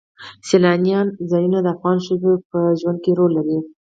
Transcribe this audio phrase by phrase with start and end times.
[0.47, 0.91] سیلانی
[1.31, 3.57] ځایونه د افغان ښځو په ژوند کې رول لري.